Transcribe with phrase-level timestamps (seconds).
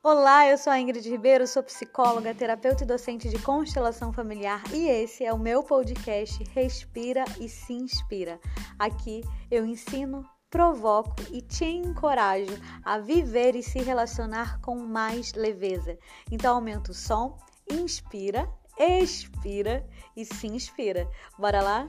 [0.00, 4.88] Olá, eu sou a Ingrid Ribeiro, sou psicóloga, terapeuta e docente de constelação familiar e
[4.88, 8.38] esse é o meu podcast Respira e se Inspira.
[8.78, 15.98] Aqui eu ensino, provoco e te encorajo a viver e se relacionar com mais leveza.
[16.30, 17.36] Então aumenta o som,
[17.68, 19.84] inspira, expira
[20.16, 21.10] e se inspira.
[21.36, 21.88] Bora lá?